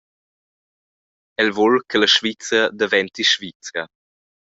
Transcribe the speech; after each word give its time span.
El 1.43 1.51
vul 1.57 1.75
che 1.89 1.97
la 1.99 2.07
Svizra 2.15 2.63
daventi 2.79 3.23
Svizra. 3.31 3.83